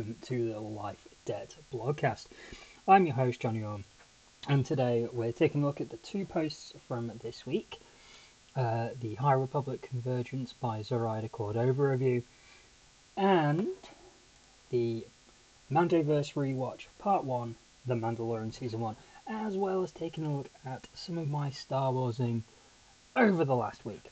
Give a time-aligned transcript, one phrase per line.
[0.00, 2.24] welcome to the Life Debt blogcast.
[2.88, 3.84] I'm your host, Johnny Orme,
[4.48, 7.78] and today we're taking a look at the two posts from this week
[8.56, 12.22] uh, the High Republic Convergence by Zoraida Córdova review,
[13.14, 13.68] and
[14.70, 15.04] the
[15.70, 17.54] Mandoverse Rewatch Part 1,
[17.84, 21.92] The Mandalorian Season 1, as well as taking a look at some of my Star
[21.92, 22.42] Warsing
[23.14, 24.10] over the last week.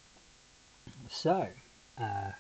[1.09, 1.48] So,
[1.97, 2.33] uh,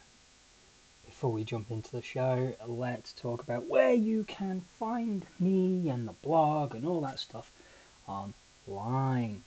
[1.18, 6.06] before we jump into the show, let's talk about where you can find me and
[6.06, 7.50] the blog and all that stuff
[8.06, 9.42] online.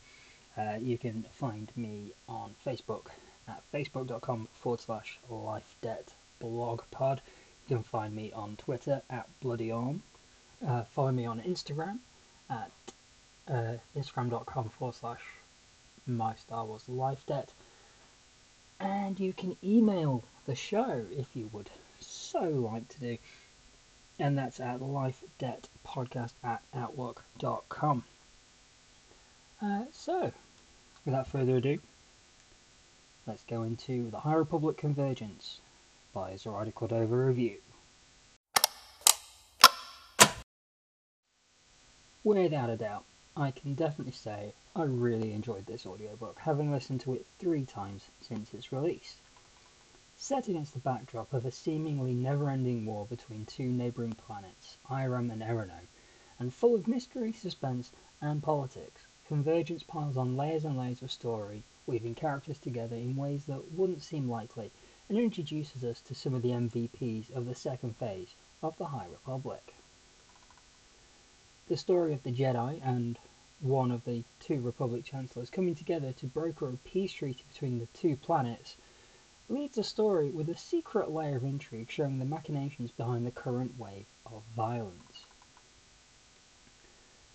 [0.57, 3.05] Uh, you can find me on Facebook
[3.47, 6.09] at facebook.com forward slash life debt
[6.41, 7.21] blog pod.
[7.69, 10.03] You can find me on Twitter at Bloody Orme.
[10.67, 11.99] Uh, follow me on Instagram
[12.49, 12.71] at
[13.47, 15.21] uh, instagram.com forward slash
[16.05, 17.53] my Star Wars life debt.
[18.81, 23.17] And you can email the show if you would so like to do.
[24.17, 28.03] And that's at lifedebtpodcast at outlook.com.
[29.61, 30.31] Uh, so,
[31.05, 31.79] without further ado,
[33.27, 35.59] let's go into the High Republic Convergence
[36.13, 37.57] by Zoraida Córdova Review.
[42.23, 43.03] Without a doubt,
[43.37, 48.09] I can definitely say I really enjoyed this audiobook, having listened to it three times
[48.19, 49.21] since its release.
[50.17, 55.41] Set against the backdrop of a seemingly never-ending war between two neighbouring planets, Eiram and
[55.41, 55.87] E'ronoh,
[56.39, 61.63] and full of mystery, suspense, and politics, Convergence piles on layers and layers of story,
[61.85, 64.71] weaving characters together in ways that wouldn't seem likely,
[65.07, 69.07] and introduces us to some of the MVPs of the second phase of the High
[69.09, 69.73] Republic.
[71.71, 73.17] The story of the Jedi and
[73.61, 77.85] one of the two Republic Chancellors coming together to broker a peace treaty between the
[77.93, 78.75] two planets
[79.47, 83.79] leads a story with a secret layer of intrigue showing the machinations behind the current
[83.79, 85.25] wave of violence.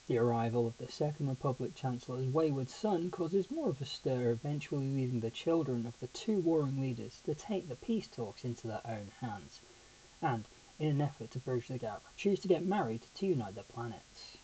[0.06, 4.90] The arrival of the Second Republic Chancellor's wayward son causes more of a stir, eventually
[4.90, 8.86] leading the children of the two warring leaders to take the peace talks into their
[8.86, 9.62] own hands,
[10.20, 10.44] and,
[10.78, 14.38] in an effort to bridge the gap, choose to get married to unite the planets.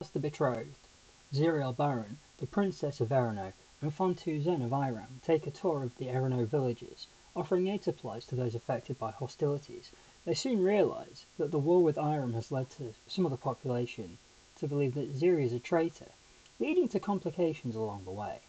[0.00, 0.88] As the betrothed,
[1.32, 5.96] Xiri A'lbaran, the Princess of E'ronoh, and Phan-tu Zenn of Eiram take a tour of
[5.96, 9.90] the E'ronoh villages, offering aid supplies to those affected by hostilities
[10.24, 14.16] they soon realise that the war with Eiram has led to some of the population
[14.56, 16.12] to believe that Xiri is a traitor,
[16.58, 18.40] leading to complications along the way.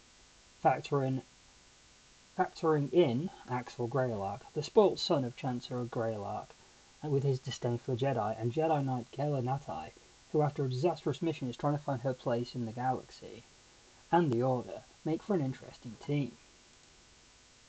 [0.64, 1.20] Factoring,
[2.36, 6.48] factoring in Axel Greylark, the spoilt son of Chancellor Greylark,
[7.02, 9.92] and with his disdain for the Jedi, and Jedi Knight Gella Nattai,
[10.32, 13.44] who after a disastrous mission is trying to find her place in the galaxy,
[14.12, 16.36] and the Order, make for an interesting team.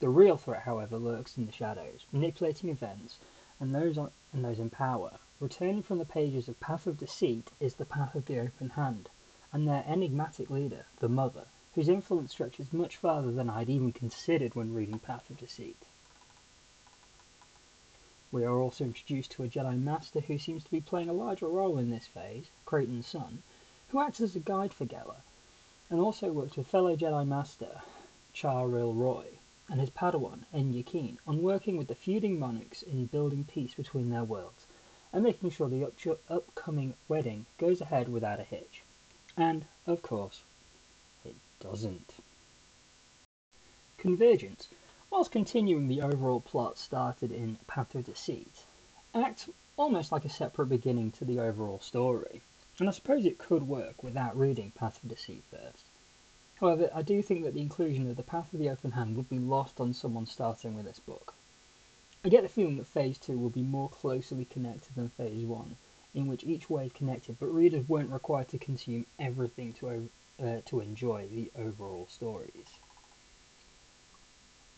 [0.01, 3.19] The real threat, however, lurks in the shadows, manipulating events
[3.61, 5.13] and those, on, and those in power.
[5.39, 9.09] Returning from the pages of Path of Deceit is the Path of the Open Hand,
[9.53, 11.45] and their enigmatic leader, the Mother,
[11.77, 15.77] whose influence stretches much farther than I had even considered when reading Path of Deceit.
[18.31, 21.47] We are also introduced to a Jedi Master who seems to be playing a larger
[21.47, 23.43] role in this phase, Creighton Sun,
[23.89, 25.17] who acts as a guide for Gella,
[25.91, 27.83] and also works with fellow Jedi Master
[28.33, 29.37] Char-Ryl-Roth,
[29.69, 34.09] and his Padawan, Enya Keen, on working with the feuding monarchs in building peace between
[34.09, 34.65] their worlds,
[35.13, 38.81] and making sure the up- upcoming wedding goes ahead without a hitch.
[39.37, 40.41] And, of course,
[41.59, 42.13] doesn't.
[43.97, 44.67] Convergence,
[45.09, 48.65] whilst continuing the overall plot started in Path of Deceit,
[49.13, 52.41] acts almost like a separate beginning to the overall story,
[52.79, 55.85] and I suppose it could work without reading Path of Deceit first.
[56.59, 59.29] However, I do think that the inclusion of the Path of the Open Hand would
[59.29, 61.33] be lost on someone starting with this book.
[62.25, 65.77] I get the feeling that Phase 2 will be more closely connected than Phase 1,
[66.13, 70.09] in which each way is connected, but readers weren't required to consume everything to,
[70.41, 72.79] uh, to enjoy the overall stories.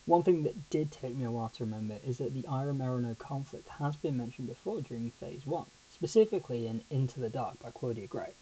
[0.06, 3.18] One thing that did take me a while to remember is that the Eiram E'ronoh
[3.18, 8.08] conflict has been mentioned before during Phase 1, specifically in Into the Dark by Claudia
[8.08, 8.34] Gray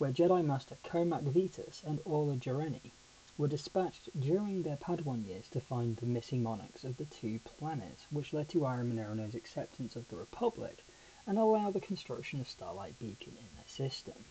[0.00, 2.92] where Jedi Master Cohmac Vitus and Orla Jareni
[3.36, 8.06] were dispatched during their Padawan years to find the missing monarchs of the two planets,
[8.10, 10.86] which led to Eiram and acceptance of the Republic
[11.26, 14.24] and allow the construction of Starlight Beacon in their system.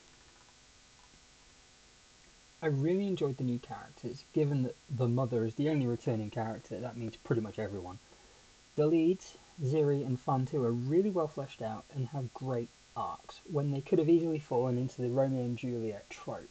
[2.61, 6.77] I really enjoyed the new characters, given that the mother is the only returning character,
[6.77, 7.99] that means pretty much everyone.
[8.75, 12.67] The leads, Xiri and Phan-tu, are really well fleshed out and have great
[12.97, 16.49] arcs when they could have easily fallen into the Romeo and Juliet trope.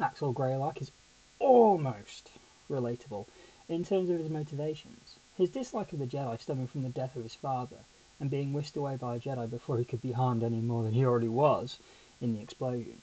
[0.00, 0.90] Axel Greylark is
[1.38, 2.32] almost
[2.68, 3.26] relatable
[3.68, 5.14] in terms of his motivations.
[5.36, 7.84] His dislike of the Jedi stemming from the death of his father,
[8.18, 10.92] and being whisked away by a Jedi before he could be harmed any more than
[10.92, 11.78] he already was
[12.20, 13.00] in the explosion.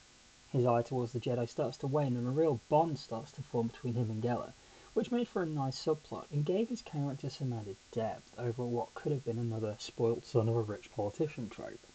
[0.51, 3.67] His eye towards the Jedi starts to wane, and a real bond starts to form
[3.67, 4.53] between him and Gella,
[4.93, 8.93] which made for a nice subplot and gave his character some added depth over what
[8.93, 11.87] could have been another spoilt son of a rich politician trope.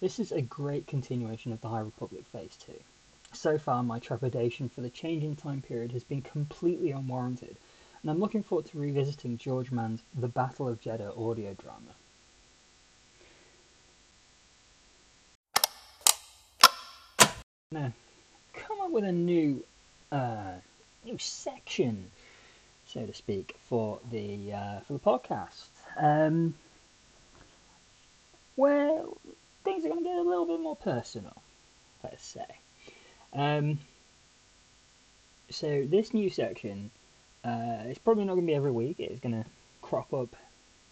[0.00, 2.74] This is a great continuation of the High Republic Phase 2.
[3.32, 7.56] So far, my trepidation for the changing time period has been completely unwarranted,
[8.02, 11.94] and I'm looking forward to revisiting George Mann's The Battle of Jedha audio drama.
[17.72, 17.90] Now,
[18.52, 19.64] come up with a new,
[20.10, 20.56] uh,
[21.06, 22.10] new section,
[22.86, 26.52] so to speak, for the uh, for the podcast, um,
[28.56, 29.04] where
[29.64, 31.32] things are going to get a little bit more personal,
[32.04, 32.44] let's say.
[33.32, 33.78] Um,
[35.48, 36.90] so this new section,
[37.42, 38.96] uh, it's probably not going to be every week.
[38.98, 39.48] It's going to
[39.80, 40.36] crop up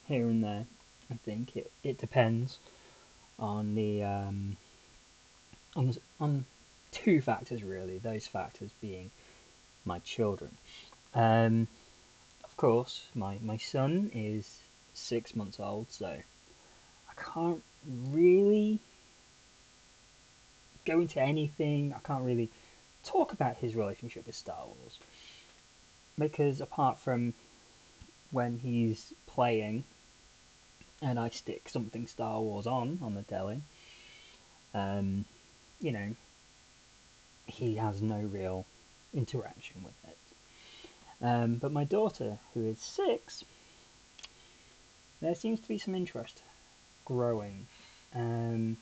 [0.07, 0.65] here and there.
[1.11, 2.59] I think it, it depends
[3.39, 4.57] on the um,
[5.77, 6.47] on on
[6.93, 7.99] two factors really.
[7.99, 9.11] Those factors being
[9.85, 10.57] my children.
[11.15, 11.69] Um,
[12.45, 14.59] of course, my my son is
[14.95, 17.63] six months old, so I can't
[18.11, 18.81] really
[20.85, 21.95] go into anything.
[21.95, 22.51] I can't really
[23.05, 24.99] talk about his relationship with Star Wars
[26.19, 27.33] because apart from
[28.31, 29.85] when he's playing
[31.03, 33.63] and I stick something Star Wars on on the telly,
[34.75, 35.25] um,
[35.81, 36.15] you know,
[37.51, 38.65] he has no real
[39.13, 40.17] interaction with it.
[41.23, 43.45] Um, but my daughter, who is six,
[45.21, 46.43] there seems to be some interest
[47.05, 47.67] growing.
[48.15, 48.77] Um,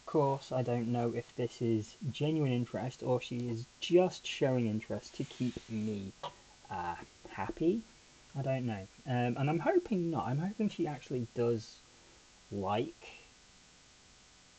[0.00, 4.66] of course, I don't know if this is genuine interest or she is just showing
[4.66, 6.12] interest to keep me
[6.70, 6.96] uh,
[7.30, 7.80] happy.
[8.36, 8.86] I don't know.
[9.06, 10.26] Um, and I'm hoping not.
[10.26, 11.76] I'm hoping she actually does
[12.50, 13.06] like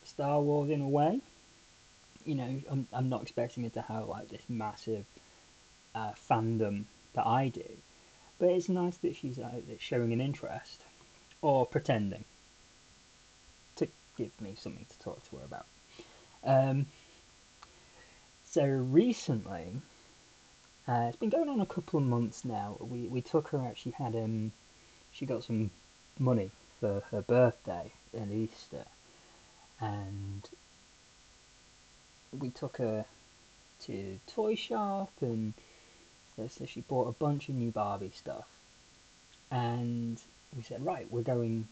[0.04, 1.20] Star Wars in a way.
[2.24, 5.04] You know, I'm, I'm not expecting her to have like this massive
[5.94, 6.84] uh, fandom
[7.14, 7.68] that I do.
[8.38, 10.82] But it's nice that she's uh, showing an interest
[11.40, 12.24] or pretending
[13.76, 15.66] to give me something to talk to her about.
[16.44, 16.86] Um,
[18.44, 19.80] so recently,
[20.86, 22.76] uh, it's been going on a couple of months now.
[22.80, 23.78] We we took her out.
[23.78, 24.52] She had um,
[25.12, 25.70] she got some
[26.18, 26.50] money
[26.80, 28.84] for her birthday and Easter,
[29.80, 30.48] and
[32.38, 33.04] we took her
[33.80, 35.54] to toy shop and
[36.36, 38.46] so, she bought a bunch of new Barbie stuff,
[39.52, 40.20] and
[40.56, 41.68] we said, right, we're going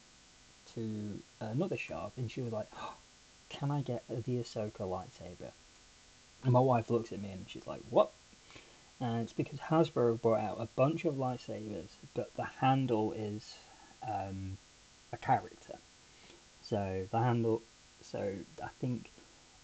[0.75, 2.95] to another shop, and she was like, oh,
[3.49, 5.51] can I get the Ahsoka lightsaber?
[6.45, 8.11] And my wife looks at me and she's like, what?
[9.01, 13.55] And it's because Hasbro brought out a bunch of lightsabers, but the handle is
[14.03, 14.59] um,
[15.13, 15.79] a character.
[16.63, 17.63] So the handle,
[18.01, 18.33] so
[18.63, 19.11] I think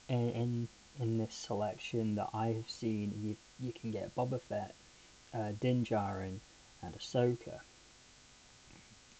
[0.08, 0.68] in, in
[1.00, 4.74] in this selection that I have seen, you you can get Boba Fett,
[5.34, 6.40] uh, Din Djarin,
[6.82, 7.60] and Ahsoka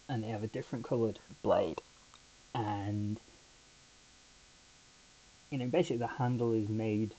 [0.09, 1.83] and they have a different coloured blade.
[2.55, 3.21] And
[5.51, 7.15] you know, basically the handle is made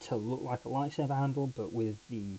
[0.00, 2.38] to look like a lightsaber handle, but with the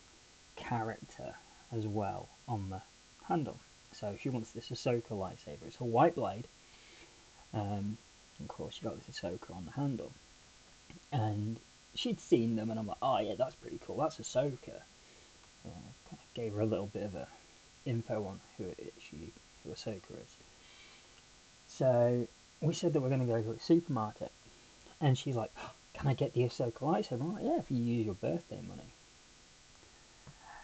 [0.55, 1.35] character
[1.71, 2.81] as well on the
[3.27, 3.57] handle.
[3.93, 5.67] So she wants this Ahsoka lightsaber.
[5.67, 6.47] It's a white blade.
[7.53, 7.97] Um,
[8.39, 10.11] of course, you got this Ahsoka on the handle.
[11.11, 11.59] And
[11.95, 13.97] she'd seen them, and I'm like, oh yeah, that's pretty cool.
[13.97, 14.81] That's Ahsoka.
[15.65, 17.27] Uh, gave her a little bit of a
[17.85, 19.31] info on who it, she
[19.63, 20.35] who Ahsoka is.
[21.67, 22.27] So
[22.61, 24.31] we said that we're going to go to a supermarket,
[24.99, 27.77] and she's like, oh, "Can I get the Ahsoka lightsaber?" I'm like, "Yeah, if you
[27.77, 28.93] use your birthday money."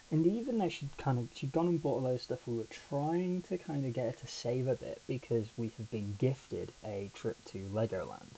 [0.10, 2.68] And even though she'd kind of she'd gone and bought all those stuff, we were
[2.90, 6.72] trying to kind of get her to save a bit because we have been gifted
[6.84, 8.38] a trip to Legoland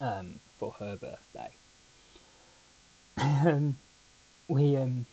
[0.00, 1.50] um, for her birthday.
[3.18, 3.76] um,
[4.48, 5.06] we um,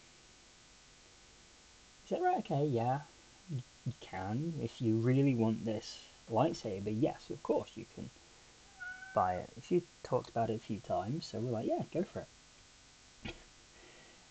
[2.08, 3.00] said, right, okay, yeah,
[3.50, 4.54] you can.
[4.62, 6.00] If you really want this
[6.32, 8.10] lightsaber, yes, of course you can
[9.14, 9.50] buy it.
[9.68, 12.26] She talked about it a few times, so we're like, yeah, go for
[13.24, 13.34] it.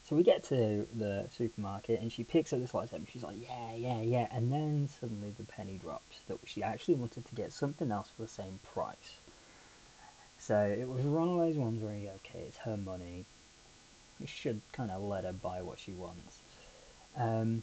[0.04, 3.08] so we get to the supermarket and she picks up this lightsaber.
[3.12, 4.28] She's like, yeah, yeah, yeah.
[4.30, 8.22] And then suddenly the penny drops that she actually wanted to get something else for
[8.22, 9.18] the same price.
[10.46, 13.24] So it was one of those ones where, okay, it's her money.
[14.20, 16.38] We should kind of let her buy what she wants.
[17.16, 17.62] Um,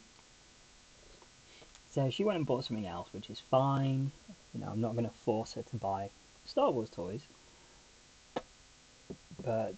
[1.91, 4.11] so she went and bought something else, which is fine.
[4.53, 6.09] You know, I'm not going to force her to buy
[6.45, 7.21] Star Wars toys.
[9.43, 9.75] But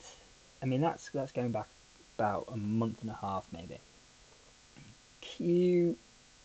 [0.61, 1.67] I mean, that's that's going back
[2.17, 3.79] about a month and a half, maybe.
[5.19, 5.97] Q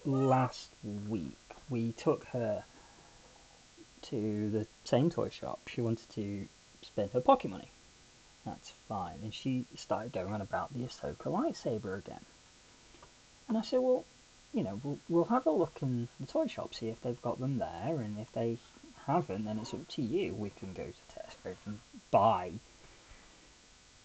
[0.05, 0.71] last
[1.09, 1.37] week
[1.71, 2.65] we took her
[4.03, 5.61] to the same toy shop.
[5.69, 6.47] She wanted to
[6.83, 7.71] spend her pocket money.
[8.47, 9.19] That's fine.
[9.23, 12.25] And she started going on about the Ahsoka lightsaber again.
[13.49, 14.05] And I said, well,
[14.53, 17.39] you know, we'll, we'll have a look in the toy shop, see if they've got
[17.41, 18.59] them there, and if they
[19.07, 20.35] haven't, then it's up to you.
[20.35, 21.79] We can go to Tesco and
[22.11, 22.53] buy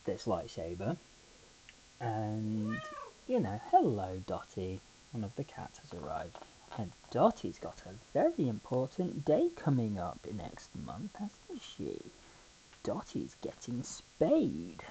[0.05, 0.97] this lightsaber.
[1.99, 2.79] And,
[3.27, 4.81] you know, hello, Dottie.
[5.11, 6.37] One of the cats has arrived.
[6.77, 11.99] And Dottie's got a very important day coming up next month, hasn't she?
[12.83, 14.83] Dottie's getting spayed.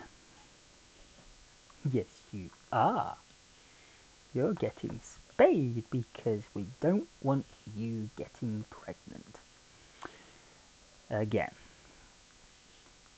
[1.90, 3.16] Yes, you are.
[4.32, 7.44] You're getting spayed because we don't want
[7.76, 9.38] you getting pregnant.
[11.10, 11.52] Again.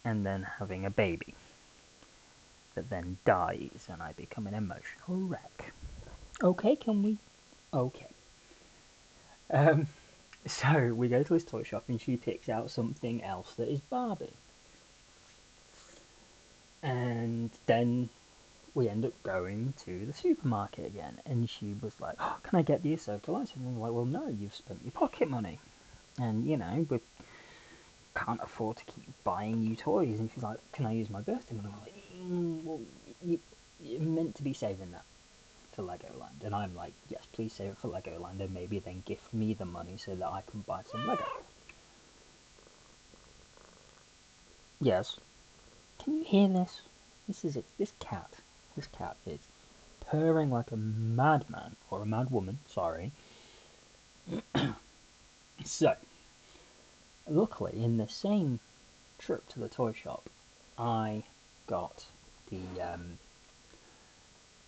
[0.04, 1.35] And then having a baby
[2.75, 5.73] that then dies and I become an emotional wreck.
[6.42, 7.18] Okay, can we?
[7.73, 8.13] Okay.
[9.51, 9.87] Um,
[10.47, 13.81] so we go to this toy shop and she picks out something else that is
[13.81, 14.33] Barbie.
[16.83, 18.11] And then
[18.75, 22.63] we end up going to the supermarket again, and she was like, oh, "Can I
[22.63, 25.61] get the Ahsoka lights?" And I'm like, "Well, no, you've spent your pocket money,
[26.21, 27.01] and you know we
[28.15, 31.55] can't afford to keep buying you toys." And she's like, "Can I use my birthday
[31.55, 32.81] money?" I'm like, mm, "Well,
[33.25, 33.41] you,
[33.81, 35.05] you're meant to be saving that
[35.75, 39.35] for Legoland," and I'm like, "Yes, please save it for Legoland, and maybe then gift
[39.35, 41.25] me the money so that I can buy some Lego."
[44.81, 45.19] Yes.
[45.99, 46.83] Can you hear this?
[47.26, 47.64] This is it.
[47.78, 48.35] This cat.
[48.76, 49.40] This cat is
[50.00, 53.12] purring like a madman, or a mad woman, sorry.
[55.64, 55.97] so,
[57.26, 58.61] luckily, in the same
[59.19, 60.28] trip to the toy shop,
[60.76, 61.25] I
[61.66, 62.07] got
[62.50, 63.19] the um,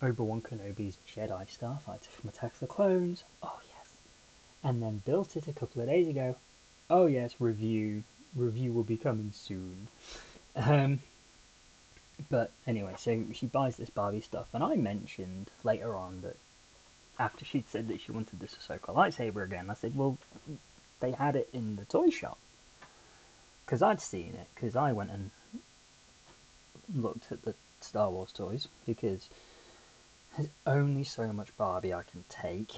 [0.01, 3.23] Obi-Wan Kenobi's Jedi Starfighter from Attack of the Clones.
[3.41, 3.91] Oh yes,
[4.63, 6.35] and then built it a couple of days ago.
[6.89, 8.03] Oh yes, review
[8.35, 9.87] review will be coming soon.
[10.55, 10.99] Um,
[12.29, 16.35] but anyway, so she buys this Barbie stuff, and I mentioned later on that
[17.19, 20.17] after she'd said that she wanted this Ahsoka lightsaber again, I said, well,
[20.99, 22.37] they had it in the toy shop.
[23.65, 25.31] Because I'd seen it, because I went and
[26.95, 29.29] looked at the Star Wars toys, because
[30.37, 32.73] there's only so much Barbie I can take.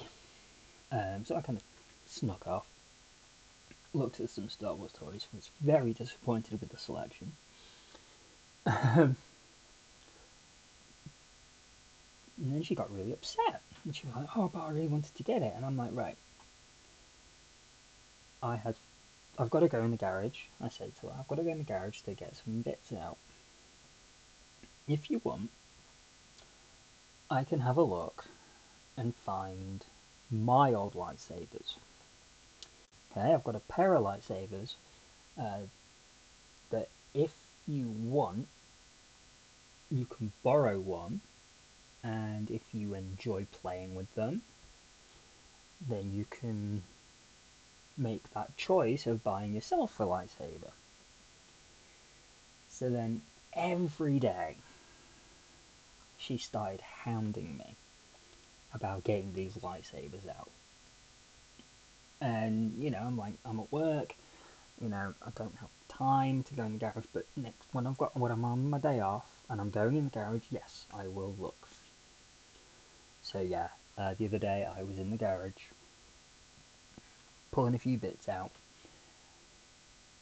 [0.90, 1.64] Um, so I kind of
[2.06, 2.66] snuck off,
[3.94, 7.32] looked at some Star Wars toys, was very disappointed with the selection.
[8.66, 9.16] Um,
[12.40, 13.60] And then she got really upset.
[13.84, 15.52] And she was like, oh, but I really wanted to get it.
[15.54, 16.16] And I'm like, right.
[18.42, 18.74] I had,
[19.38, 20.38] I've got to go in the garage.
[20.60, 22.92] I said to her, I've got to go in the garage to get some bits
[22.92, 23.18] out.
[24.88, 25.50] If you want,
[27.30, 28.24] I can have a look
[28.96, 29.84] and find
[30.30, 31.74] my old lightsabers.
[33.10, 34.74] Okay, I've got a pair of lightsabers
[35.38, 35.60] uh,
[36.70, 37.32] that if
[37.68, 38.48] you want,
[39.90, 41.20] you can borrow one
[42.02, 44.42] and if you enjoy playing with them,
[45.88, 46.82] then you can
[47.96, 50.72] make that choice of buying yourself a lightsaber.
[52.68, 53.22] So then
[53.52, 54.56] every day
[56.20, 57.74] she started hounding me
[58.72, 60.50] about getting these lightsabers out.
[62.20, 64.14] And, you know, I'm like, I'm at work,
[64.80, 67.98] you know, I don't have time to go in the garage, but next when I've
[67.98, 71.08] got when I'm on my day off and I'm going in the garage, yes, I
[71.08, 71.68] will look
[73.22, 75.52] so yeah, uh, the other day I was in the garage
[77.52, 78.50] pulling a few bits out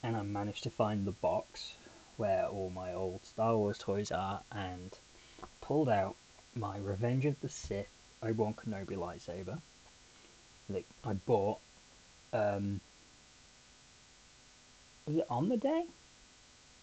[0.02, 1.74] and I managed to find the box
[2.16, 4.96] where all my old Star Wars toys are and
[5.60, 6.16] pulled out
[6.54, 7.88] my Revenge of the Sith
[8.22, 9.60] Obi-Wan Kenobi lightsaber
[10.68, 11.58] that I bought
[12.32, 12.80] um,
[15.06, 15.84] was it on the day?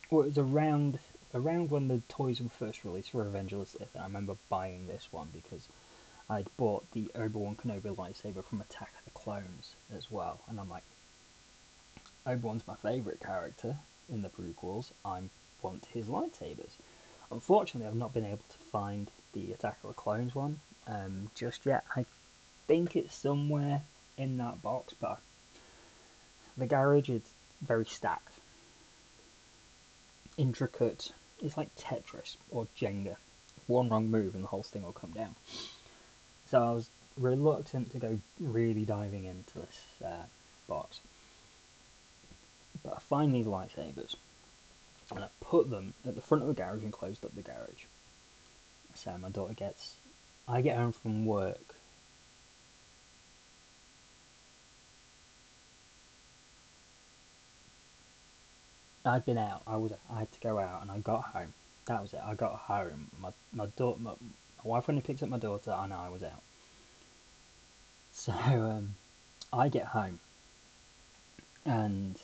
[0.10, 1.00] Or it was around
[1.34, 4.88] around when the toys were first released for Revenge of the Sith I remember buying
[4.88, 5.68] this one because
[6.30, 10.70] I'd bought the Obi-Wan Kenobi lightsaber from Attack of the Clones as well, and I'm
[10.70, 10.84] like,
[12.26, 13.78] Obi-Wan's my favourite character
[14.10, 14.92] in the prequels.
[15.04, 15.22] I
[15.62, 16.72] want his lightsabers.
[17.32, 21.66] Unfortunately, I've not been able to find the Attack of the Clones one um, just
[21.66, 21.84] yet.
[21.96, 22.06] I
[22.68, 23.82] think it's somewhere
[24.18, 25.20] in that box, but
[26.58, 27.22] the garage is
[27.62, 28.34] very stacked,
[30.38, 31.12] intricate.
[31.42, 33.16] It's like Tetris or Jenga.
[33.68, 35.36] One wrong move and the whole thing will come down.
[36.52, 40.24] So I was reluctant to go really diving into this uh,
[40.68, 41.00] box.
[42.84, 44.16] But I find these lightsabers
[45.12, 47.86] and I put them at the front of the garage and closed up the garage.
[48.96, 49.96] So my daughter gets,
[50.48, 51.76] I get home from work.
[59.06, 59.62] I'd been out.
[59.68, 59.92] I was.
[60.12, 61.54] I had to go out, and I got home.
[61.86, 62.22] That was it.
[62.26, 63.12] I got home.
[63.22, 66.42] My my daughter, my, my wife went picked up my daughter, and I was out.
[68.12, 68.96] So um,
[69.54, 70.20] I get home,
[71.66, 72.20] and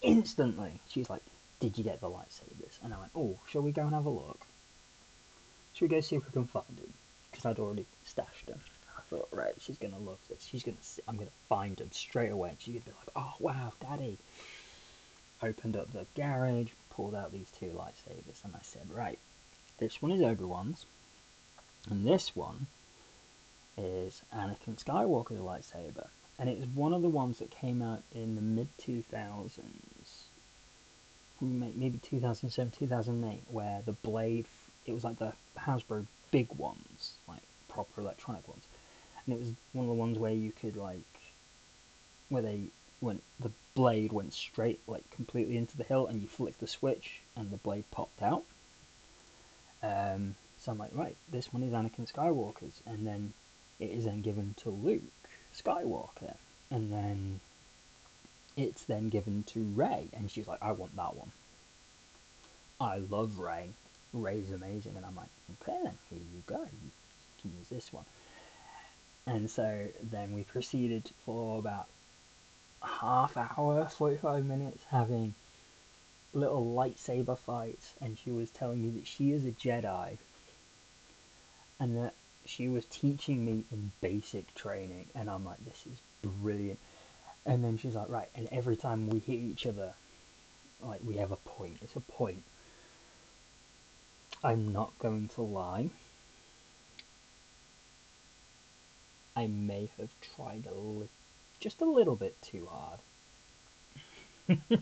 [0.00, 1.22] instantly she's like,
[1.62, 4.10] "Did you get the lightsabers?" And I went, "Oh, shall we go and have a
[4.10, 4.48] look?
[5.72, 6.92] Shall we go see if we can find them?"
[7.30, 8.60] Because I'd already stashed them.
[8.98, 10.44] I thought, right, she's gonna love this.
[10.44, 12.48] She's gonna, see, I'm gonna find them straight away.
[12.48, 14.18] And she's gonna be like, "Oh wow, daddy!"
[15.40, 19.20] Opened up the garage, pulled out these two lightsabers, and I said, "Right,
[19.78, 20.86] this one is Obi Wan's,
[21.88, 22.66] and this one
[23.78, 28.40] is Anakin Skywalker's lightsaber." and it's one of the ones that came out in the
[28.40, 29.60] mid 2000s,
[31.42, 34.46] maybe 2007, 2008, where the blade,
[34.86, 38.64] it was like the Hasbro big ones, like proper electronic ones,
[39.26, 41.02] and it was one of the ones where you could like,
[42.28, 42.62] where they
[43.00, 47.20] went, the blade went straight, like completely into the hilt, and you flicked the switch,
[47.36, 48.44] and the blade popped out.
[49.82, 53.32] Um, so I'm like, right, this one is Anakin Skywalker's, and then
[53.80, 55.02] it is then given to Luke
[55.54, 56.36] Skywalker,
[56.70, 57.40] and then
[58.56, 61.32] it's then given to Rey, and she's like, I want that one.
[62.80, 63.70] I love Rey.
[64.12, 65.28] Rey's amazing, and I'm like,
[65.62, 66.60] okay then, here you go.
[66.60, 66.90] You
[67.40, 68.04] can use this one.
[69.26, 71.86] And so then we proceeded for about
[72.82, 75.34] half hour, 45 minutes, having
[76.34, 80.16] little lightsaber fights, and she was telling me that she is a Jedi,
[81.78, 85.98] and that she was teaching me in basic training, and I'm like, this is
[86.42, 86.78] brilliant.
[87.44, 89.94] And then she's like, right, and every time we hit each other,
[90.80, 91.78] like we have a point.
[91.82, 92.42] It's a point.
[94.44, 95.90] I'm not going to lie.
[99.34, 101.08] I may have tried a li-
[101.58, 102.98] just a little bit too hard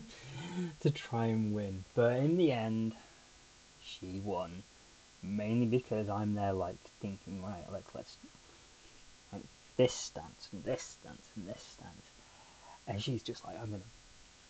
[0.81, 2.93] to try and win, but in the end,
[3.81, 4.63] she won
[5.21, 8.17] mainly because I'm there like thinking, right, like let's
[9.31, 9.43] like
[9.77, 12.10] this stance and this stance and this stance,
[12.91, 13.83] and she's just like, I'm gonna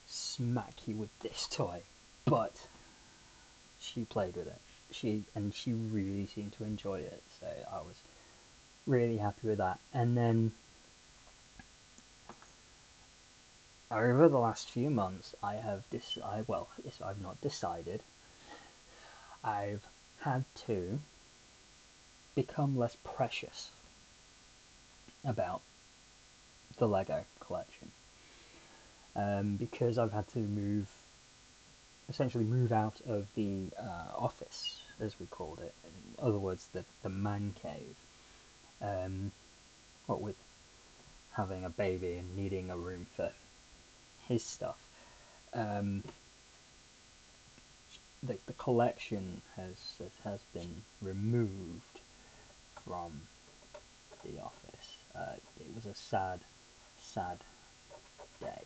[0.07, 1.81] smack you with this toy,
[2.25, 2.51] but
[3.79, 4.59] she played with it.
[4.89, 7.95] She and she really seemed to enjoy it, so I was
[8.87, 9.79] really happy with that.
[9.93, 10.53] And then
[13.91, 16.17] over the last few months, I have this.
[16.25, 16.67] I well,
[17.05, 18.01] I've not decided.
[19.43, 19.85] I've
[20.21, 20.99] had to
[22.33, 23.69] become less precious
[25.23, 25.61] about
[26.77, 27.91] the Lego collection
[29.15, 30.87] um, because I've had to move,
[32.09, 35.73] essentially move out of the uh, office, as we called it.
[35.83, 37.95] In other words, the, the man cave.
[38.81, 39.31] Um,
[40.07, 40.35] what with
[41.33, 43.31] having a baby and needing a room for
[44.27, 44.77] his stuff.
[45.53, 46.03] Um,
[48.23, 49.75] the, the collection has
[50.23, 51.99] has been removed
[52.85, 53.21] from
[54.23, 54.97] the office.
[55.15, 56.39] Uh, it was a sad,
[56.99, 57.37] sad
[58.39, 58.61] day.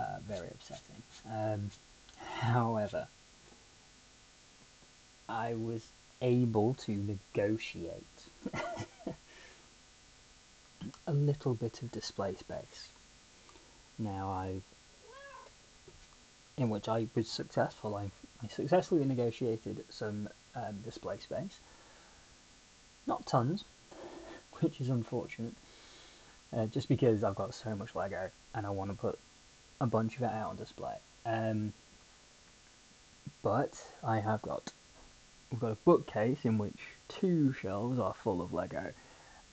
[0.00, 1.02] Uh, very upsetting.
[1.30, 1.70] Um,
[2.16, 3.06] however,
[5.28, 5.86] I was
[6.22, 8.02] able to negotiate
[11.06, 12.88] a little bit of display space.
[13.98, 14.62] Now I've
[16.56, 17.94] in which I was successful.
[17.94, 18.10] I,
[18.42, 21.60] I successfully negotiated some um, display space.
[23.06, 23.64] Not tons,
[24.60, 25.54] which is unfortunate,
[26.56, 29.18] uh, just because I've got so much Lego and I want to put
[29.80, 30.96] a bunch of it out on display.
[31.24, 31.72] Um,
[33.42, 34.72] but I have got
[35.50, 38.92] we've got a bookcase in which two shelves are full of Lego,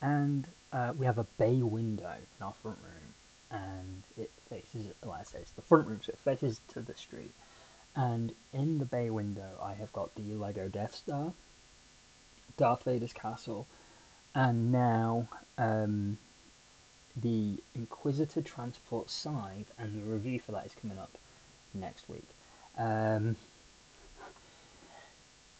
[0.02, 3.14] and uh, we have a bay window in our front room,
[3.62, 6.96] and it faces, like I say, it's the front room, so it faces to the
[6.96, 7.32] street.
[7.96, 11.34] And in the bay window, I have got the Lego Death Star,
[12.56, 13.66] Darth Vader's castle,
[14.36, 16.20] and now um,
[17.22, 21.12] the Inquisitor Transport Scythe, and the review for that is coming up
[21.74, 22.28] next week.
[22.78, 23.36] Um,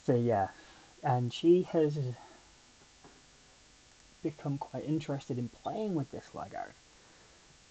[0.06, 0.48] so yeah,
[1.04, 1.98] and she has
[4.24, 6.64] become quite interested in playing with this Lego.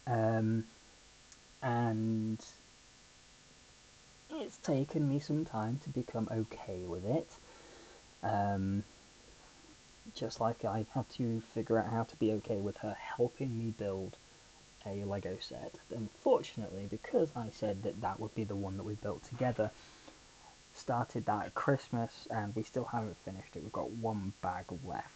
[0.06, 0.64] Um,
[1.62, 2.38] and
[4.30, 7.28] it's taken me some time to become okay with it.
[8.22, 8.84] Um,
[10.14, 13.74] just like I had to figure out how to be okay with her helping me
[13.76, 14.16] build
[14.86, 15.74] a Lego set.
[15.94, 19.70] Unfortunately, because I said that that would be the one that we built together,
[20.74, 23.62] started that at Christmas and we still haven't finished it.
[23.62, 25.08] We've got one bag left.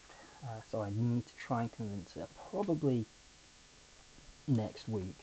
[0.43, 3.05] Uh, so I need to try and convince her probably
[4.49, 5.19] next week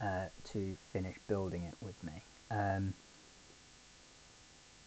[0.00, 2.22] uh, to finish building it with me.
[2.50, 2.94] Um,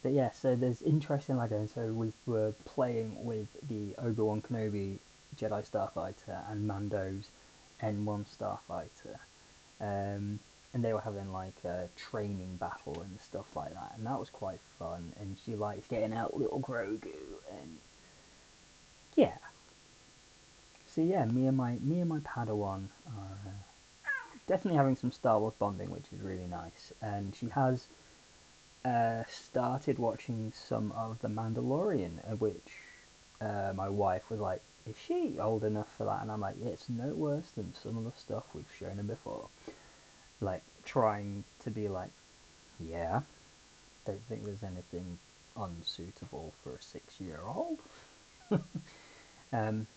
[0.04, 4.42] but yeah, so there's interesting Lego, and so we were playing with the Obi Wan
[4.42, 5.00] Kenobi
[5.40, 7.30] Jedi Starfighter and Mando's
[7.82, 9.18] N1 Starfighter,
[9.80, 10.40] um,
[10.74, 14.30] and they were having like a training battle and stuff like that, and that was
[14.30, 15.14] quite fun.
[15.20, 17.16] And she likes getting out little Grogu,
[17.50, 17.78] and
[19.16, 19.38] yeah.
[20.86, 24.10] So yeah, me and my me and my Padawan are uh,
[24.48, 26.92] definitely having some Star Wars bonding, which is really nice.
[27.02, 27.88] And she has
[28.86, 32.78] uh, started watching some of The Mandalorian, uh, which
[33.40, 36.90] uh, my wife was like, "Is she old enough for that?" And I'm like, "It's
[36.90, 39.48] no worse than some of the stuff we've shown her before."
[40.42, 42.12] Like trying to be like,
[42.80, 43.22] "Yeah,
[44.06, 45.18] don't think there's anything
[45.56, 47.80] unsuitable for a six-year-old."
[49.54, 49.88] um,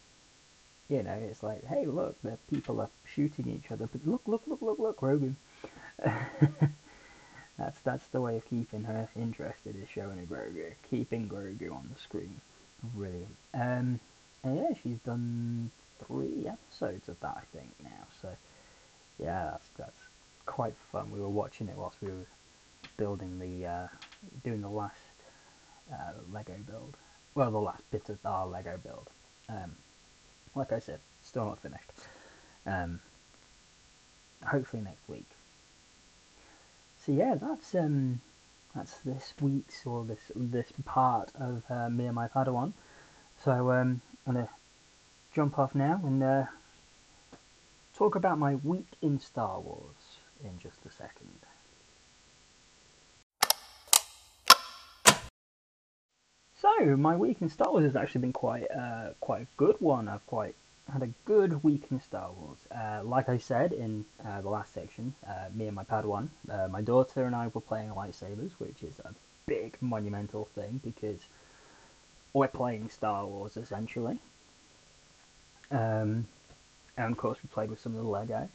[0.88, 4.42] you know, it's like, "Hey, look, the people are shooting each other, but look, look,
[4.46, 5.35] look, look, look, Grogu."
[7.59, 11.88] That's that's the way of keeping her interested is showing a Grogu, keeping Grogu on
[11.92, 12.40] the screen.
[12.95, 13.37] Brilliant.
[13.55, 14.01] Um,
[14.45, 15.71] and yeah, she's done
[16.07, 18.07] three episodes of that, I think now.
[18.21, 18.29] So
[19.19, 19.99] yeah, that's that's
[20.45, 21.11] quite fun.
[21.11, 22.27] We were watching it whilst we were
[22.99, 23.88] building the uh,
[24.45, 24.97] doing the last
[25.90, 26.97] uh, Lego build.
[27.35, 29.09] Well, the last bit of our Lego build.
[29.49, 29.77] Um,
[30.55, 31.90] like I said, still not finished.
[32.66, 33.01] Um,
[34.45, 35.36] hopefully next week
[37.07, 38.21] so yeah, that's um,
[38.75, 42.73] that's this week's or this this part of uh, me and my Padawan.
[43.45, 44.49] So um, I'm gonna
[45.33, 46.45] jump off now and uh,
[47.97, 51.31] talk about my week in Star Wars in just a second.
[56.61, 60.09] So my week in Star Wars has actually been quite uh, quite a good one.
[60.09, 60.57] I've quite
[60.92, 62.59] had a good week in Star Wars.
[62.75, 66.68] Uh, like I said in uh, the last section, uh, me and my Padawan, uh,
[66.68, 69.12] my daughter and I were playing lightsabers, which is a
[69.46, 71.18] big monumental thing because
[72.33, 74.18] we're playing Star Wars essentially.
[75.70, 76.27] Um,
[76.96, 78.49] and of course, we played with some of the Lego.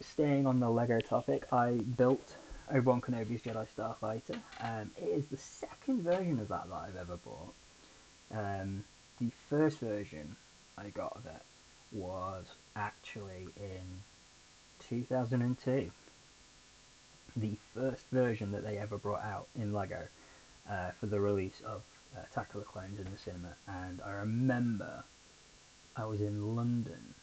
[0.00, 2.36] Staying on the Lego topic, I built
[2.70, 4.38] Obi-Wan Kenobi's Jedi Starfighter.
[4.60, 7.54] Um, it is the second version of that that I've ever bought.
[8.30, 8.84] Um,
[9.20, 10.36] the first version
[10.76, 11.42] I got of it
[11.92, 14.02] was actually in
[14.88, 15.90] 2002.
[17.36, 20.06] The first version that they ever brought out in Lego
[20.70, 21.82] uh, for the release of
[22.16, 23.54] uh, Attack of the Clones in the cinema.
[23.66, 25.04] And I remember
[25.96, 27.14] I was in London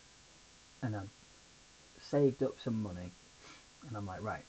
[0.82, 1.02] and I
[2.02, 3.12] saved up some money
[3.88, 4.46] and I'm like, right,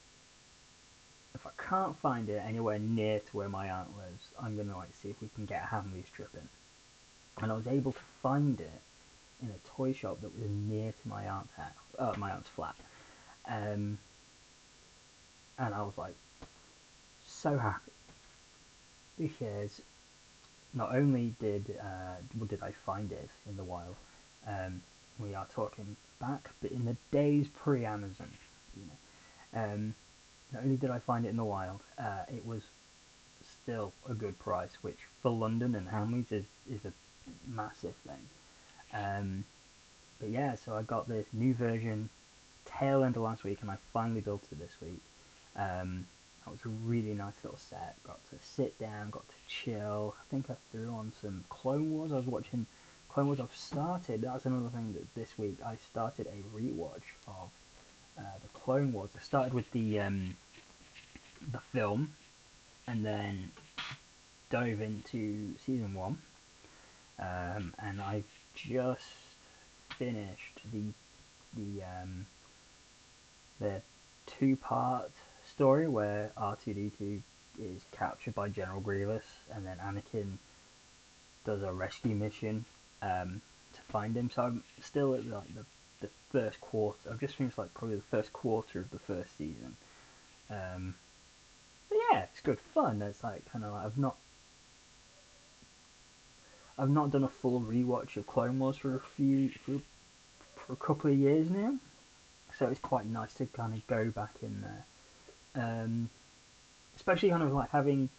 [1.35, 4.95] if I can't find it anywhere near to where my aunt lives, I'm gonna like
[4.95, 6.49] see if we can get a Hamleys trip in
[7.41, 8.81] and I was able to find it
[9.43, 12.75] in a toy shop that was near to my aunt's house, uh, my aunt's flat,
[13.47, 13.99] um,
[15.59, 16.15] and I was like
[17.27, 17.93] so happy.
[19.19, 19.81] Because
[20.75, 23.97] not only did uh, did I find it in the wild,
[24.47, 24.83] um,
[25.19, 28.31] we are talking back, but in the days pre-Amazon,
[28.77, 29.95] you know, um,
[30.53, 32.63] not only did I find it in the wild, uh, it was
[33.63, 36.93] still a good price, which for London and Hamleys is is a
[37.47, 38.29] massive thing.
[38.93, 39.45] Um,
[40.21, 42.09] but yeah, so I got this new version
[42.65, 45.01] tail end of last week, and I finally built it this week.
[45.57, 46.07] Um,
[46.45, 47.97] that was a really nice little set.
[48.05, 50.15] Got to sit down, got to chill.
[50.19, 52.13] I think I threw on some Clone Wars.
[52.13, 52.67] I was watching
[53.09, 53.41] Clone Wars.
[53.41, 54.23] I've started.
[54.23, 57.51] That's another thing that this week I started a rewatch of
[58.19, 59.11] uh, the Clone Wars.
[59.17, 60.37] I started with the um,
[61.53, 62.15] the film,
[62.87, 63.51] and then
[64.51, 66.19] dove into season one
[67.19, 68.25] um, and I've
[68.55, 69.05] just
[69.99, 70.93] finished the
[71.57, 72.27] the um,
[73.61, 73.81] the
[74.27, 75.11] two part
[75.45, 77.23] story where R2D2
[77.59, 80.39] is captured by General Grievous, and then Anakin
[81.45, 82.65] does a rescue mission
[83.03, 83.41] um,
[83.73, 84.31] to find him.
[84.35, 85.65] So I'm still at like the
[86.01, 86.99] the first quarter.
[87.11, 89.77] I've just finished like probably the first quarter of the first season.
[90.51, 90.95] Um,
[91.89, 93.01] but yeah, it's good fun.
[93.03, 94.17] It's like kind of like I've not
[96.79, 99.81] I've not done a full rewatch of Clone Wars for a few for,
[100.57, 101.77] for a couple of years now,
[102.59, 104.85] so it's quite nice to kind of go back in there.
[105.55, 106.11] Um,
[106.97, 108.11] especially kind of like having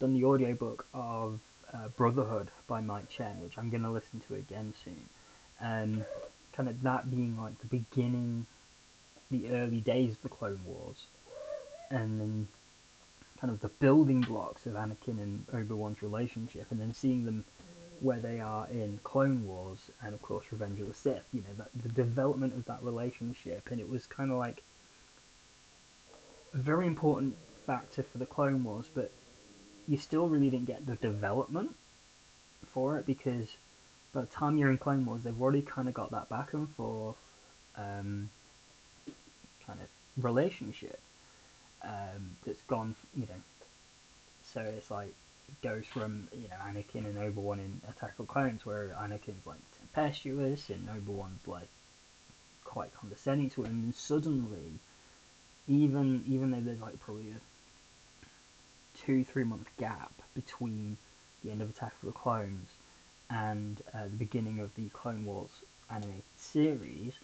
[0.00, 1.38] done the audiobook of
[1.72, 5.08] uh, Brotherhood by Mike Chen, which I'm going to listen to again soon.
[5.60, 6.04] Um,
[6.52, 8.46] kind of that being like the beginning,
[9.30, 11.04] the early days of the Clone Wars,
[11.90, 12.48] and then
[13.40, 17.44] kind of the building blocks of Anakin and Obi Wan's relationship, and then seeing them
[18.00, 21.24] where they are in Clone Wars and of course Revenge of the Sith.
[21.32, 24.62] You know, that, the development of that relationship, and it was kind of like
[26.54, 27.36] a very important
[27.66, 29.10] factor for the Clone Wars, but
[29.86, 31.74] you still really didn't get the development
[32.72, 33.48] for it because
[34.12, 36.68] by the time you're in Clone Wars, they've already kind of got that back and
[36.76, 37.16] forth
[37.76, 38.30] um,
[39.66, 40.98] kind of relationship
[41.82, 43.42] um, that's gone, you know.
[44.42, 45.14] So it's like
[45.62, 49.46] goes from you know Anakin and Obi Wan in Attack of the Clones, where Anakin's
[49.46, 51.68] like tempestuous and Obi Wan's like
[52.64, 54.78] quite condescending to him, and suddenly,
[55.68, 60.96] even even though there's like probably a two three month gap between
[61.42, 62.68] the end of Attack of the Clones
[63.30, 65.50] and uh, the beginning of the Clone Wars
[65.90, 67.14] animated series,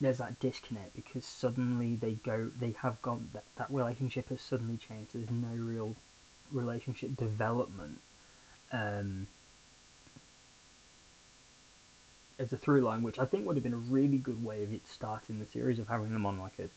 [0.00, 4.76] there's that disconnect because suddenly they go, they have gone, that, that relationship has suddenly
[4.76, 5.12] changed.
[5.14, 5.94] There's no real
[6.52, 7.98] relationship development
[8.72, 9.26] um,
[12.38, 14.72] as a through line, which I think would have been a really good way of
[14.72, 16.68] it starting the series of having them on like a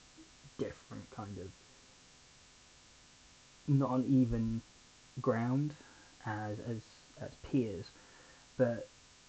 [0.57, 1.47] different kind of
[3.67, 4.61] not on even
[5.21, 5.73] ground
[6.25, 6.77] as as
[7.19, 7.85] as peers,
[8.57, 8.87] but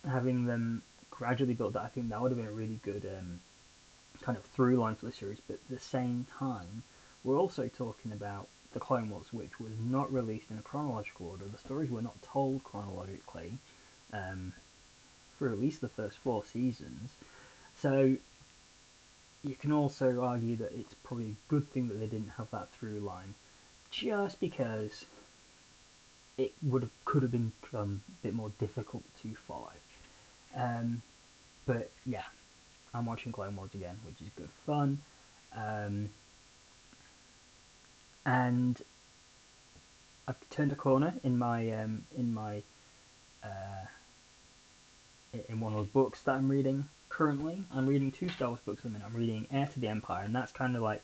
[0.09, 3.41] having them gradually build that, I think that would have been a really good um,
[4.23, 5.39] kind of through line for the series.
[5.47, 6.83] But at the same time,
[7.25, 11.47] we're also talking about the Clone Wars, which was not released in a chronological order.
[11.51, 13.57] The stories were not told chronologically
[14.13, 14.53] um,
[15.39, 17.13] for at least the first four seasons.
[17.81, 18.15] So
[19.43, 22.69] you can also argue that it's probably a good thing that they didn't have that
[22.79, 23.35] through line,
[23.91, 25.07] just because
[26.37, 29.73] it would have could have been um, a bit more difficult to follow.
[30.55, 31.01] Um,
[31.65, 32.25] but yeah,
[32.93, 35.01] I'm watching Clone Wars again, which is good fun.
[35.57, 36.11] Um,
[38.27, 38.83] and
[40.27, 42.63] I've turned a corner in my um, in my
[43.43, 43.87] uh,
[45.49, 47.63] in one of the books that I'm reading currently.
[47.73, 49.07] I'm reading two Star Wars books at the minute.
[49.07, 51.03] I'm reading Heir to the Empire, and that's kind of like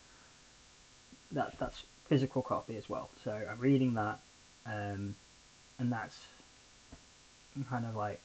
[1.30, 1.58] that.
[1.58, 3.08] That's physical copy as well.
[3.22, 4.18] So I'm reading that,
[4.66, 5.14] um,
[5.78, 6.18] and that's
[7.70, 8.20] kind of like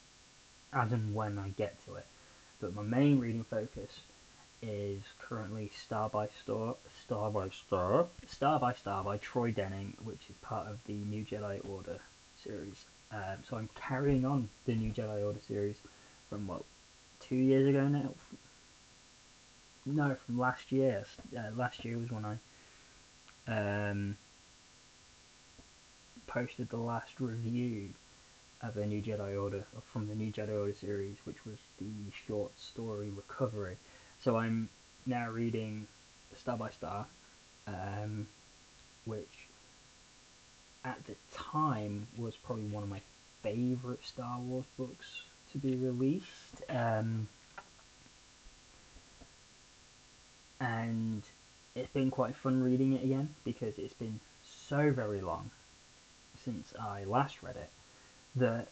[0.73, 2.05] as and when I get to it.
[2.59, 3.99] But my main reading focus
[4.61, 10.21] is currently Star by Star, Star by Star, Star by Star by Troy Denning, which
[10.29, 11.99] is part of the New Jedi Order
[12.43, 12.85] series.
[13.11, 15.75] Um, so I'm carrying on the New Jedi Order series
[16.29, 16.63] from what
[17.19, 18.13] two years ago now.
[19.85, 21.05] No, from last year.
[21.35, 24.17] Uh, last year was when I um,
[26.27, 27.89] posted the last review
[28.61, 31.85] of the New Jedi Order from the New Jedi Order series, which was the
[32.27, 33.77] short story Recovery.
[34.27, 34.67] So I'm
[35.05, 35.87] now reading
[36.35, 37.05] Star by Star,
[37.65, 38.27] um,
[39.05, 39.47] which
[40.83, 42.99] at the time was probably one of my
[43.41, 45.21] favorite Star Wars books
[45.53, 46.61] to be released.
[46.67, 47.29] Um,
[50.59, 51.23] and
[51.73, 55.51] it's been quite fun reading it again because it's been so very long
[56.43, 57.69] since I last read it
[58.35, 58.67] that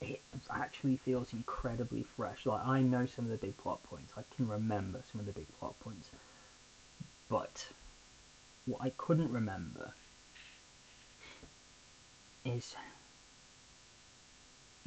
[0.00, 2.46] it actually feels incredibly fresh.
[2.46, 5.32] Like I know some of the big plot points, I can remember some of the
[5.32, 6.10] big plot points,
[7.28, 7.66] but
[8.66, 9.92] what I couldn't remember
[12.44, 12.74] is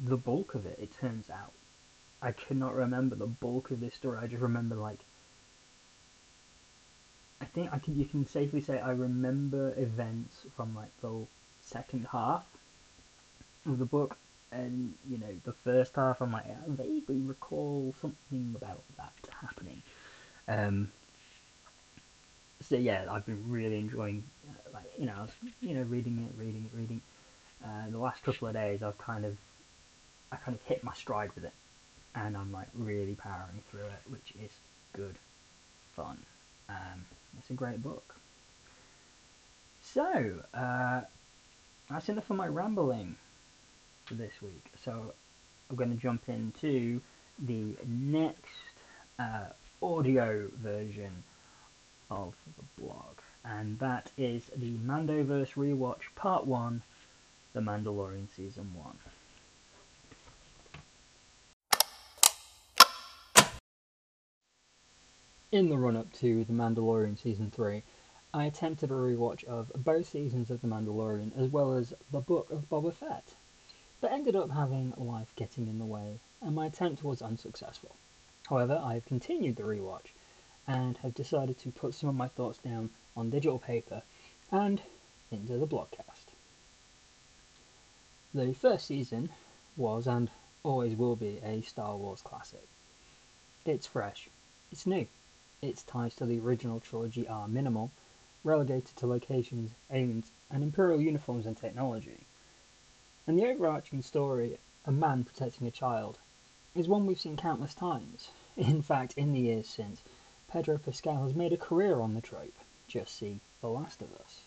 [0.00, 0.78] the bulk of it.
[0.80, 1.52] It turns out
[2.20, 4.18] I could not remember the bulk of this story.
[4.20, 5.00] I just remember like
[7.40, 11.26] I think I can you can safely say I remember events from like the
[11.60, 12.44] second half
[13.66, 14.16] of the book
[14.52, 19.82] and you know the first half I'm like I vaguely recall something about that happening.
[20.48, 20.90] Um
[22.60, 25.30] so yeah I've been really enjoying uh, like you know I was,
[25.60, 27.00] you know reading it reading it reading
[27.64, 29.36] uh, the last couple of days I've kind of
[30.32, 31.52] I kind of hit my stride with it.
[32.14, 34.50] And I'm like really powering through it which is
[34.92, 35.16] good
[35.96, 36.18] fun.
[36.68, 37.04] Um,
[37.38, 38.16] it's a great book.
[39.82, 41.02] So uh,
[41.90, 43.16] that's enough of my rambling
[44.04, 44.66] for this week.
[44.84, 45.14] So
[45.70, 47.00] I'm going to jump into
[47.38, 48.38] the next
[49.18, 49.46] uh,
[49.82, 51.24] audio version
[52.10, 56.82] of the blog, and that is the Mandoverse Rewatch Part 1
[57.54, 58.98] The Mandalorian Season 1.
[65.52, 67.82] In the run up to The Mandalorian Season 3,
[68.34, 72.50] I attempted a rewatch of both seasons of The Mandalorian as well as the book
[72.50, 73.34] of Boba Fett
[74.04, 77.96] but ended up having life getting in the way, and my attempt was unsuccessful.
[78.50, 80.08] However, I have continued the rewatch
[80.66, 84.02] and have decided to put some of my thoughts down on digital paper
[84.52, 84.82] and
[85.30, 86.34] into the blogcast.
[88.34, 89.30] The first season
[89.74, 90.30] was and
[90.62, 92.68] always will be a Star Wars classic.
[93.64, 94.28] It's fresh,
[94.70, 95.06] it's new,
[95.62, 97.90] its ties to the original trilogy are minimal,
[98.42, 102.26] relegated to locations, aliens, and Imperial uniforms and technology.
[103.26, 106.18] And the overarching story, a man protecting a child,
[106.74, 108.28] is one we've seen countless times.
[108.56, 110.02] In fact, in the years since,
[110.48, 112.58] Pedro Pascal has made a career on the trope.
[112.86, 114.42] Just see The Last of Us.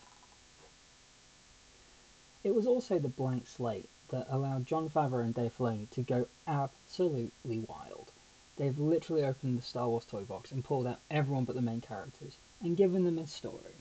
[2.44, 6.28] It was also the blank slate that allowed Jon Favreau and Dave Filoni to go
[6.46, 8.12] absolutely wild.
[8.56, 11.80] They've literally opened the Star Wars toy box and pulled out everyone but the main
[11.80, 13.74] characters and given them a story.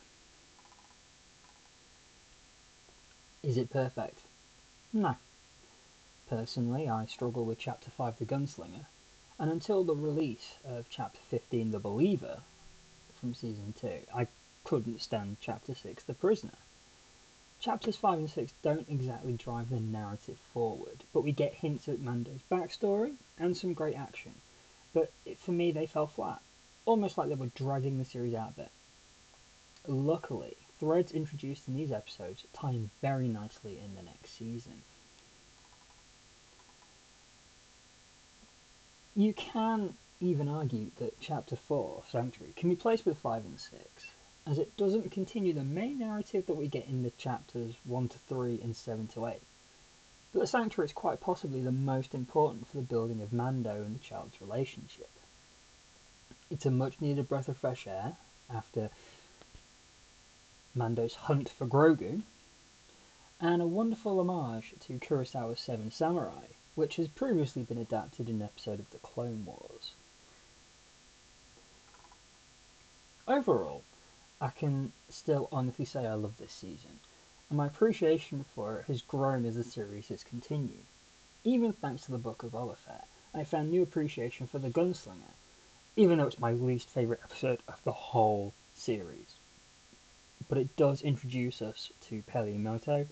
[3.44, 4.24] Is it perfect?
[4.94, 5.18] No.
[6.30, 8.86] Personally, I struggle with Chapter 5 The Gunslinger,
[9.38, 12.42] and until the release of Chapter 15 The Believer
[13.20, 14.28] from Season 2, I
[14.64, 16.58] couldn't stand Chapter 6 The Prisoner.
[17.60, 22.00] Chapters 5 and 6 don't exactly drive the narrative forward, but we get hints at
[22.00, 24.36] Mando's backstory and some great action.
[24.94, 26.42] But it, for me, they fell flat,
[26.86, 28.72] almost like they were dragging the series out a bit.
[29.86, 34.82] Luckily, threads introduced in these episodes tie in very nicely in the next season.
[39.16, 43.82] You can even argue that Chapter 4, Sanctuary, can be placed with 5 and 6,
[44.46, 48.18] as it doesn't continue the main narrative that we get in the chapters 1 to
[48.30, 49.42] 3 and 7 to 8.
[50.34, 53.96] But the Sanctuary is quite possibly the most important for the building of Mando and
[53.96, 55.10] the child's relationship.
[56.50, 58.16] It's a much needed breath of fresh air
[58.54, 58.90] after
[60.78, 62.22] Mando's hunt for Grogu,
[63.40, 68.42] and a wonderful homage to Kurosawa's Seven Samurai, which has previously been adapted in an
[68.44, 69.94] episode of The Clone Wars.
[73.28, 73.84] Overall,
[74.40, 77.00] I can still honestly say I love this season,
[77.50, 80.86] and my appreciation for it has grown as the series has continued.
[81.44, 82.76] Even thanks to the Book of Boba
[83.34, 85.34] I found new appreciation for the Gunslinger,
[85.96, 89.37] even though it's my least favourite episode of the whole series.
[90.50, 93.08] But it does introduce us to Peli Motto,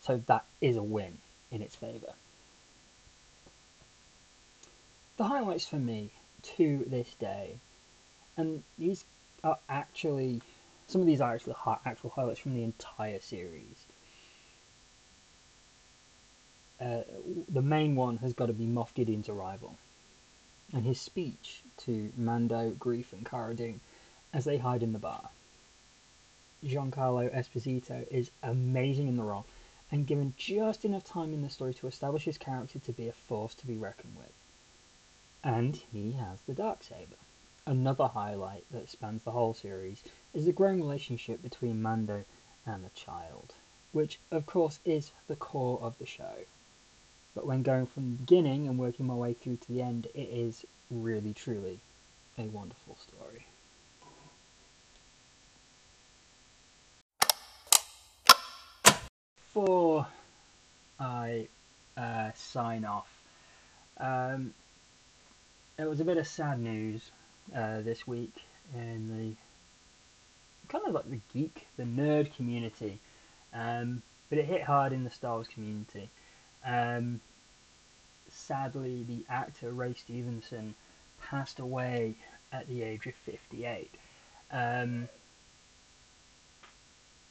[0.00, 1.18] so that is a win
[1.50, 2.14] in its favour.
[5.16, 6.10] The highlights for me
[6.56, 7.58] to this day,
[8.36, 9.04] and these
[9.44, 10.40] are actually
[10.90, 11.54] some of these are actually
[11.84, 13.86] actual highlights from the entire series.
[16.80, 17.02] Uh,
[17.48, 19.76] the main one has got to be Moff Gideon's arrival,
[20.72, 23.80] and his speech to Mando, Greef, and Cara Dune
[24.32, 25.28] as they hide in the bar.
[26.64, 29.46] Giancarlo Esposito is amazing in the role,
[29.90, 33.12] and given just enough time in the story to establish his character to be a
[33.12, 34.32] force to be reckoned with.
[35.42, 37.16] And he has the dark saber.
[37.66, 40.02] Another highlight that spans the whole series
[40.34, 42.24] is the growing relationship between Mando
[42.66, 43.54] and the child,
[43.92, 46.44] which of course is the core of the show.
[47.34, 50.28] But when going from the beginning and working my way through to the end, it
[50.28, 51.80] is really truly
[52.36, 53.46] a wonderful story.
[59.52, 60.06] Before
[61.00, 61.48] I
[61.96, 63.08] uh, sign off,
[63.98, 64.54] um,
[65.76, 67.10] it was a bit of sad news
[67.52, 68.32] uh, this week
[68.76, 69.36] in the
[70.68, 73.00] kind of like the geek, the nerd community,
[73.52, 76.08] um, but it hit hard in the Star Wars community.
[76.64, 77.20] Um,
[78.28, 80.76] sadly, the actor Ray Stevenson
[81.20, 82.14] passed away
[82.52, 83.90] at the age of 58.
[84.52, 85.08] Um,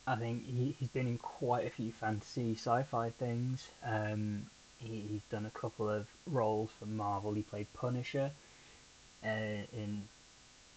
[0.10, 3.68] I think he, has been in quite a few fantasy sci-fi things.
[3.86, 4.48] Um,
[4.80, 7.34] he, he's done a couple of roles for Marvel.
[7.34, 8.32] He played Punisher
[9.24, 9.28] uh,
[9.72, 10.08] in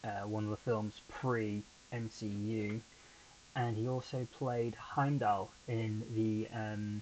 [0.04, 1.62] uh, one of the films pre
[1.94, 2.80] MCU,
[3.56, 7.00] and he also played Heimdall in the um,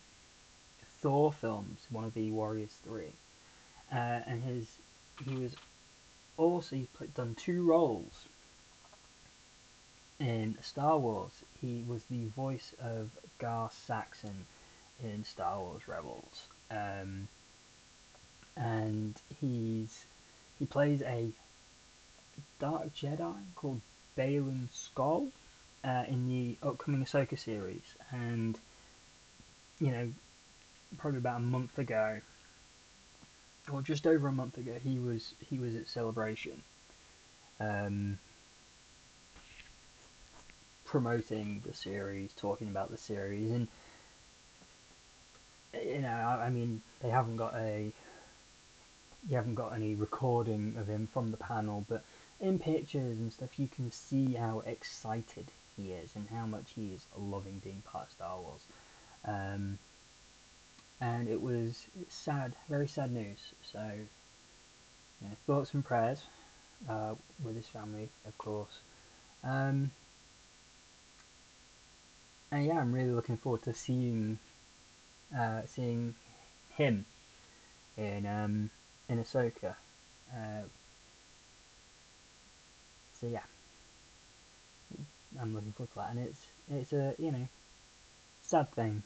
[1.02, 3.12] Thor films, one of the Warriors Three,
[3.92, 4.78] uh, and his
[5.24, 5.56] he was
[6.36, 6.86] also he's
[7.16, 8.26] done two roles
[10.20, 11.32] in Star Wars.
[11.60, 14.46] He was the voice of Gar Saxon
[15.02, 17.26] in Star Wars Rebels, um,
[18.56, 20.04] and he's
[20.58, 21.30] he plays a
[22.58, 23.80] Dark Jedi called
[24.16, 25.30] Baylan Skoll
[25.82, 28.58] uh, in the upcoming Ahsoka series, and
[29.80, 30.12] you know,
[30.98, 32.20] probably about a month ago,
[33.72, 36.62] or just over a month ago, he was he was at Celebration,
[37.58, 38.18] um,
[40.90, 43.68] promoting the series, talking about the series, and
[45.72, 47.92] you know, I, I mean, they haven't got a
[49.28, 52.02] you haven't got any recording of him from the panel, but
[52.40, 56.92] in pictures and stuff, you can see how excited he is and how much he
[56.94, 58.62] is loving being part of Star Wars.
[59.24, 59.78] Um,
[61.00, 63.38] and it was sad, very sad news.
[63.72, 63.80] So,
[65.20, 66.22] you know, thoughts and prayers
[66.88, 67.14] uh,
[67.44, 68.80] with his family, of course.
[69.44, 69.90] Um,
[72.52, 74.38] and yeah, I'm really looking forward to seeing
[75.36, 76.14] uh, seeing
[76.76, 77.04] him
[77.96, 78.70] in um,
[79.08, 79.74] in Ahsoka.
[80.32, 80.62] Uh,
[83.20, 83.42] so yeah,
[85.40, 86.40] I'm looking forward to that, and it's
[86.70, 87.48] it's a you know
[88.42, 89.02] sad thing.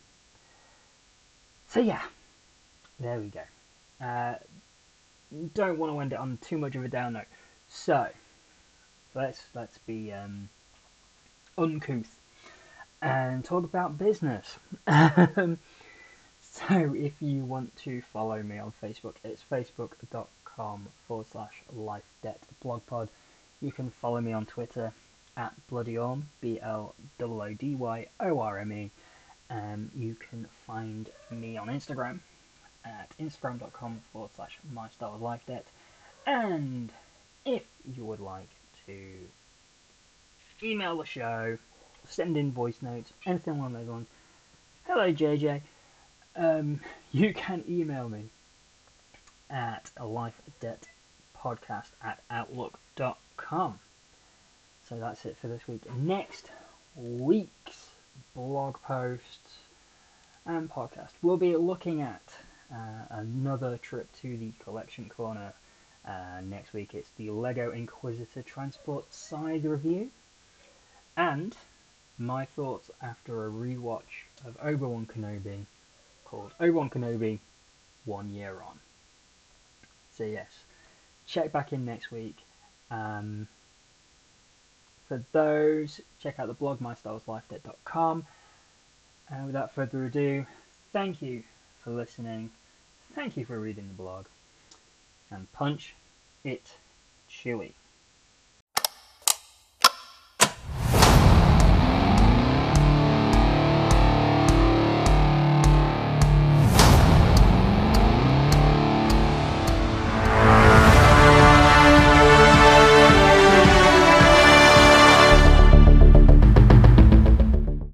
[1.69, 2.03] So yeah,
[2.99, 3.41] there we go.
[4.05, 4.37] Uh,
[5.55, 7.25] don't want to end it on too much of a down note,
[7.69, 8.07] so
[9.15, 10.49] let's let's be um,
[11.59, 12.21] uncouth
[13.05, 14.59] and talk about business.
[14.87, 15.59] Um,
[16.41, 22.41] so if you want to follow me on Facebook, it's facebook.com forward slash life debt
[22.63, 23.09] blog pod.
[23.61, 24.93] You can follow me on Twitter
[25.37, 28.91] at bloodyorme, B L O O D Y O R M E.
[29.51, 32.21] Um, you can find me on Instagram
[32.85, 35.67] at instagram.com forward slash my Star Wars life debt.
[36.27, 36.93] And
[37.45, 37.65] if
[37.97, 38.49] you would like
[38.87, 39.13] to
[40.63, 41.59] email the show,
[42.09, 44.07] send in voice notes, anything along those lines,
[44.87, 45.61] hello JJ,
[46.37, 46.81] um,
[47.13, 48.25] you can email me
[49.51, 50.87] at a life debt
[51.39, 53.79] podcast at outlook.com.
[54.89, 55.83] So that's it for this week.
[55.95, 56.51] Next
[56.97, 57.91] week's
[58.35, 59.59] blog posts
[60.47, 62.23] and podcast, we'll be looking at
[62.73, 65.53] uh, another trip to the collection corner.
[66.07, 70.11] Uh, next week it's the Lego Inquisitor Transport Scythe review
[71.17, 71.57] and
[72.19, 75.67] my thoughts after a rewatch of Obi Wan Kenobi
[76.25, 77.39] called Obi Wan Kenobi
[78.05, 78.79] One Year On.
[80.17, 80.51] So, yes,
[81.27, 82.37] check back in next week.
[82.91, 83.49] Um,
[85.09, 88.27] for those, check out the blog myStarWarsLifeDebt.com.
[89.31, 90.47] And without further ado,
[90.93, 91.43] thank you
[91.83, 92.51] for listening.
[93.15, 94.27] Thank you for reading the blog.
[95.31, 95.95] And punch
[96.45, 96.77] it
[97.29, 97.73] Chewie.